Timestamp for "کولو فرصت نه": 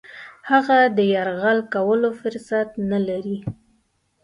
1.73-2.99